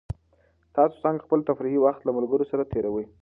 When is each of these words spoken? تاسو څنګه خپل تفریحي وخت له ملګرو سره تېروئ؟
تاسو 0.75 0.95
څنګه 1.03 1.23
خپل 1.25 1.39
تفریحي 1.49 1.79
وخت 1.81 2.01
له 2.03 2.11
ملګرو 2.17 2.45
سره 2.51 2.63
تېروئ؟ 2.71 3.05